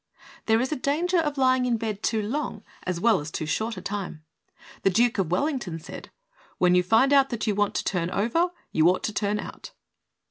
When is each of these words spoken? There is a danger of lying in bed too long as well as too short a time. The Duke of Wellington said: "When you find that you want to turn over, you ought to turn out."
There 0.47 0.59
is 0.59 0.71
a 0.71 0.75
danger 0.75 1.19
of 1.19 1.37
lying 1.37 1.67
in 1.67 1.77
bed 1.77 2.01
too 2.01 2.23
long 2.23 2.63
as 2.87 2.99
well 2.99 3.19
as 3.19 3.29
too 3.29 3.45
short 3.45 3.77
a 3.77 3.81
time. 3.81 4.23
The 4.81 4.89
Duke 4.89 5.19
of 5.19 5.29
Wellington 5.29 5.77
said: 5.79 6.09
"When 6.57 6.73
you 6.73 6.81
find 6.81 7.11
that 7.11 7.45
you 7.45 7.53
want 7.53 7.75
to 7.75 7.83
turn 7.83 8.09
over, 8.09 8.49
you 8.71 8.89
ought 8.89 9.03
to 9.03 9.13
turn 9.13 9.37
out." 9.39 9.69